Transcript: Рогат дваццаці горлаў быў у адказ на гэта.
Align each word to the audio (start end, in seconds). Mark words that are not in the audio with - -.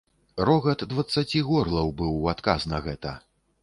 Рогат 0.49 0.85
дваццаці 0.95 1.43
горлаў 1.51 1.95
быў 2.03 2.11
у 2.19 2.25
адказ 2.37 2.71
на 2.77 2.85
гэта. 2.89 3.19